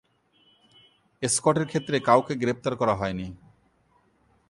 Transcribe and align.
স্কটের 1.21 1.65
ক্ষেত্রে 1.67 1.97
কাউকে 1.99 2.33
গ্রেপ্তার 2.35 2.73
করা 2.75 2.93
হয়নি। 2.95 3.27